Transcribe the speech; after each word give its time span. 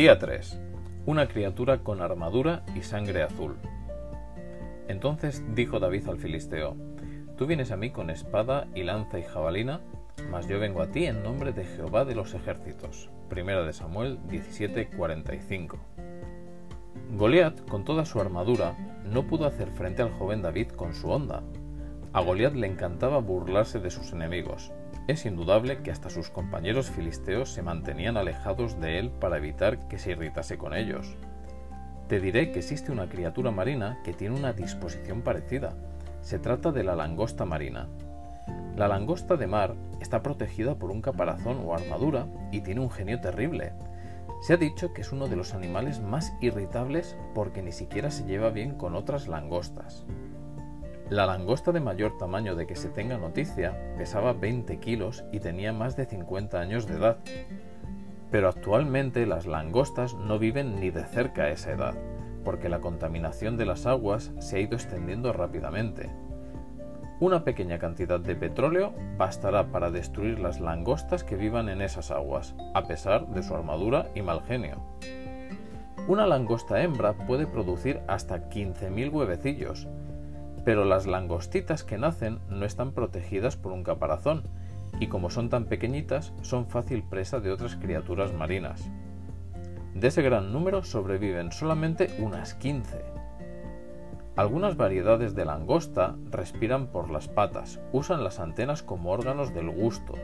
Día 0.00 0.18
3. 0.18 0.58
Una 1.04 1.28
criatura 1.28 1.80
con 1.80 2.00
armadura 2.00 2.62
y 2.74 2.80
sangre 2.80 3.22
azul. 3.22 3.56
Entonces 4.88 5.44
dijo 5.54 5.78
David 5.78 6.08
al 6.08 6.16
filisteo, 6.16 6.74
Tú 7.36 7.44
vienes 7.46 7.70
a 7.70 7.76
mí 7.76 7.90
con 7.90 8.08
espada 8.08 8.66
y 8.74 8.82
lanza 8.82 9.18
y 9.18 9.24
jabalina, 9.24 9.82
mas 10.30 10.48
yo 10.48 10.58
vengo 10.58 10.80
a 10.80 10.86
ti 10.86 11.04
en 11.04 11.22
nombre 11.22 11.52
de 11.52 11.66
Jehová 11.66 12.06
de 12.06 12.14
los 12.14 12.32
ejércitos. 12.32 13.10
Primera 13.28 13.62
de 13.62 13.74
Samuel 13.74 14.18
17:45. 14.30 15.76
Goliat, 17.18 17.60
con 17.68 17.84
toda 17.84 18.06
su 18.06 18.22
armadura, 18.22 18.78
no 19.04 19.26
pudo 19.26 19.44
hacer 19.44 19.68
frente 19.68 20.00
al 20.00 20.12
joven 20.12 20.40
David 20.40 20.68
con 20.68 20.94
su 20.94 21.10
onda. 21.10 21.42
A 22.14 22.22
Goliat 22.22 22.54
le 22.54 22.68
encantaba 22.68 23.18
burlarse 23.18 23.80
de 23.80 23.90
sus 23.90 24.14
enemigos. 24.14 24.72
Es 25.10 25.26
indudable 25.26 25.82
que 25.82 25.90
hasta 25.90 26.08
sus 26.08 26.30
compañeros 26.30 26.88
filisteos 26.88 27.52
se 27.52 27.62
mantenían 27.62 28.16
alejados 28.16 28.80
de 28.80 29.00
él 29.00 29.10
para 29.10 29.38
evitar 29.38 29.88
que 29.88 29.98
se 29.98 30.12
irritase 30.12 30.56
con 30.56 30.72
ellos. 30.72 31.16
Te 32.06 32.20
diré 32.20 32.52
que 32.52 32.60
existe 32.60 32.92
una 32.92 33.08
criatura 33.08 33.50
marina 33.50 33.98
que 34.04 34.12
tiene 34.12 34.36
una 34.36 34.52
disposición 34.52 35.22
parecida. 35.22 35.74
Se 36.20 36.38
trata 36.38 36.70
de 36.70 36.84
la 36.84 36.94
langosta 36.94 37.44
marina. 37.44 37.88
La 38.76 38.86
langosta 38.86 39.34
de 39.34 39.48
mar 39.48 39.74
está 40.00 40.22
protegida 40.22 40.76
por 40.76 40.92
un 40.92 41.02
caparazón 41.02 41.60
o 41.64 41.74
armadura 41.74 42.28
y 42.52 42.60
tiene 42.60 42.80
un 42.80 42.90
genio 42.92 43.20
terrible. 43.20 43.72
Se 44.42 44.52
ha 44.52 44.58
dicho 44.58 44.94
que 44.94 45.00
es 45.00 45.10
uno 45.10 45.26
de 45.26 45.34
los 45.34 45.54
animales 45.54 45.98
más 45.98 46.32
irritables 46.40 47.16
porque 47.34 47.62
ni 47.62 47.72
siquiera 47.72 48.12
se 48.12 48.26
lleva 48.26 48.50
bien 48.50 48.76
con 48.76 48.94
otras 48.94 49.26
langostas. 49.26 50.06
La 51.10 51.26
langosta 51.26 51.72
de 51.72 51.80
mayor 51.80 52.16
tamaño 52.18 52.54
de 52.54 52.68
que 52.68 52.76
se 52.76 52.88
tenga 52.88 53.18
noticia 53.18 53.76
pesaba 53.98 54.32
20 54.32 54.78
kilos 54.78 55.24
y 55.32 55.40
tenía 55.40 55.72
más 55.72 55.96
de 55.96 56.06
50 56.06 56.60
años 56.60 56.86
de 56.86 56.98
edad. 56.98 57.16
Pero 58.30 58.48
actualmente 58.48 59.26
las 59.26 59.44
langostas 59.44 60.14
no 60.14 60.38
viven 60.38 60.78
ni 60.78 60.90
de 60.90 61.04
cerca 61.04 61.42
a 61.42 61.50
esa 61.50 61.72
edad, 61.72 61.94
porque 62.44 62.68
la 62.68 62.78
contaminación 62.78 63.56
de 63.56 63.66
las 63.66 63.86
aguas 63.86 64.30
se 64.38 64.58
ha 64.58 64.60
ido 64.60 64.76
extendiendo 64.76 65.32
rápidamente. 65.32 66.10
Una 67.18 67.42
pequeña 67.42 67.80
cantidad 67.80 68.20
de 68.20 68.36
petróleo 68.36 68.94
bastará 69.18 69.72
para 69.72 69.90
destruir 69.90 70.38
las 70.38 70.60
langostas 70.60 71.24
que 71.24 71.34
vivan 71.34 71.68
en 71.68 71.82
esas 71.82 72.12
aguas, 72.12 72.54
a 72.72 72.84
pesar 72.84 73.26
de 73.26 73.42
su 73.42 73.52
armadura 73.52 74.06
y 74.14 74.22
mal 74.22 74.42
genio. 74.42 74.80
Una 76.06 76.24
langosta 76.28 76.80
hembra 76.80 77.14
puede 77.14 77.48
producir 77.48 78.00
hasta 78.06 78.48
15.000 78.48 79.12
huevecillos, 79.12 79.88
pero 80.64 80.84
las 80.84 81.06
langostitas 81.06 81.84
que 81.84 81.98
nacen 81.98 82.38
no 82.48 82.64
están 82.64 82.92
protegidas 82.92 83.56
por 83.56 83.72
un 83.72 83.82
caparazón, 83.82 84.44
y 84.98 85.06
como 85.06 85.30
son 85.30 85.48
tan 85.48 85.64
pequeñitas, 85.66 86.32
son 86.42 86.66
fácil 86.66 87.02
presa 87.02 87.40
de 87.40 87.52
otras 87.52 87.76
criaturas 87.76 88.32
marinas. 88.32 88.90
De 89.94 90.08
ese 90.08 90.22
gran 90.22 90.52
número 90.52 90.82
sobreviven 90.82 91.52
solamente 91.52 92.14
unas 92.18 92.54
15. 92.54 93.04
Algunas 94.36 94.76
variedades 94.76 95.34
de 95.34 95.44
langosta 95.44 96.16
respiran 96.30 96.86
por 96.86 97.10
las 97.10 97.28
patas, 97.28 97.80
usan 97.92 98.24
las 98.24 98.40
antenas 98.40 98.82
como 98.82 99.10
órganos 99.10 99.52
del 99.52 99.68
gusto, 99.68 100.14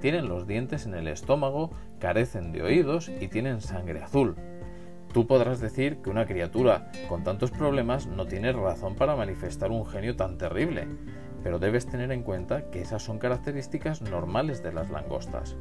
tienen 0.00 0.28
los 0.28 0.46
dientes 0.46 0.86
en 0.86 0.94
el 0.94 1.08
estómago, 1.08 1.70
carecen 1.98 2.52
de 2.52 2.62
oídos 2.62 3.08
y 3.08 3.28
tienen 3.28 3.60
sangre 3.60 4.02
azul. 4.02 4.36
Tú 5.16 5.26
podrás 5.26 5.60
decir 5.60 6.02
que 6.02 6.10
una 6.10 6.26
criatura 6.26 6.92
con 7.08 7.24
tantos 7.24 7.50
problemas 7.50 8.06
no 8.06 8.26
tiene 8.26 8.52
razón 8.52 8.96
para 8.96 9.16
manifestar 9.16 9.70
un 9.70 9.86
genio 9.86 10.14
tan 10.14 10.36
terrible, 10.36 10.86
pero 11.42 11.58
debes 11.58 11.86
tener 11.86 12.12
en 12.12 12.22
cuenta 12.22 12.70
que 12.70 12.82
esas 12.82 13.02
son 13.02 13.18
características 13.18 14.02
normales 14.02 14.62
de 14.62 14.74
las 14.74 14.90
langostas. 14.90 15.56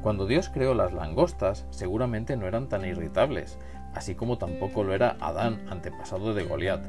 Cuando 0.00 0.26
Dios 0.26 0.48
creó 0.48 0.72
las 0.72 0.94
langostas, 0.94 1.66
seguramente 1.68 2.38
no 2.38 2.46
eran 2.46 2.70
tan 2.70 2.86
irritables, 2.86 3.58
así 3.92 4.14
como 4.14 4.38
tampoco 4.38 4.82
lo 4.82 4.94
era 4.94 5.18
Adán, 5.20 5.60
antepasado 5.68 6.32
de 6.32 6.44
Goliat. 6.44 6.82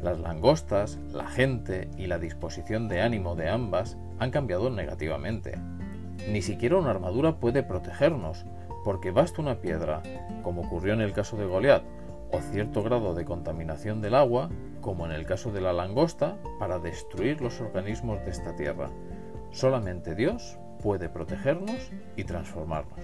Las 0.00 0.20
langostas, 0.20 1.00
la 1.10 1.26
gente 1.26 1.90
y 1.96 2.06
la 2.06 2.20
disposición 2.20 2.86
de 2.86 3.00
ánimo 3.00 3.34
de 3.34 3.48
ambas 3.48 3.98
han 4.20 4.30
cambiado 4.30 4.70
negativamente. 4.70 5.58
Ni 6.30 6.42
siquiera 6.42 6.76
una 6.76 6.90
armadura 6.90 7.40
puede 7.40 7.64
protegernos, 7.64 8.46
porque 8.84 9.10
basta 9.10 9.42
una 9.42 9.60
piedra, 9.60 10.02
como 10.42 10.62
ocurrió 10.62 10.94
en 10.94 11.00
el 11.00 11.12
caso 11.12 11.36
de 11.36 11.46
Goliat, 11.46 11.82
o 12.30 12.40
cierto 12.40 12.82
grado 12.82 13.14
de 13.14 13.24
contaminación 13.24 14.00
del 14.00 14.14
agua, 14.14 14.50
como 14.80 15.06
en 15.06 15.12
el 15.12 15.26
caso 15.26 15.50
de 15.52 15.60
la 15.60 15.72
langosta, 15.72 16.36
para 16.58 16.78
destruir 16.78 17.40
los 17.40 17.60
organismos 17.60 18.24
de 18.24 18.30
esta 18.30 18.54
tierra. 18.54 18.90
Solamente 19.50 20.14
Dios 20.14 20.58
puede 20.82 21.08
protegernos 21.08 21.90
y 22.16 22.24
transformarnos. 22.24 23.00